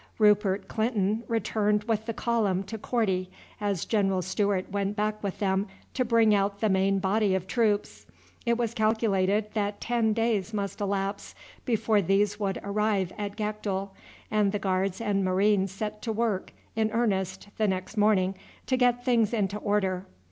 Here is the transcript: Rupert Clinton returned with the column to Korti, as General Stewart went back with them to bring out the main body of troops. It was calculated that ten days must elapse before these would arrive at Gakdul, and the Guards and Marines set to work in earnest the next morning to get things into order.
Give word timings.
Rupert 0.17 0.67
Clinton 0.67 1.21
returned 1.27 1.83
with 1.83 2.07
the 2.07 2.13
column 2.15 2.63
to 2.63 2.79
Korti, 2.79 3.29
as 3.59 3.85
General 3.85 4.23
Stewart 4.23 4.71
went 4.71 4.95
back 4.95 5.21
with 5.21 5.37
them 5.37 5.67
to 5.93 6.03
bring 6.03 6.33
out 6.33 6.59
the 6.59 6.69
main 6.69 6.97
body 6.97 7.35
of 7.35 7.45
troops. 7.45 8.07
It 8.43 8.57
was 8.57 8.73
calculated 8.73 9.53
that 9.53 9.79
ten 9.79 10.13
days 10.13 10.55
must 10.55 10.81
elapse 10.81 11.35
before 11.65 12.01
these 12.01 12.39
would 12.39 12.59
arrive 12.63 13.13
at 13.15 13.37
Gakdul, 13.37 13.91
and 14.31 14.51
the 14.51 14.57
Guards 14.57 15.01
and 15.01 15.23
Marines 15.23 15.71
set 15.71 16.01
to 16.01 16.11
work 16.11 16.51
in 16.75 16.89
earnest 16.89 17.49
the 17.59 17.67
next 17.67 17.95
morning 17.95 18.33
to 18.65 18.77
get 18.77 19.05
things 19.05 19.33
into 19.35 19.57
order. 19.59 20.07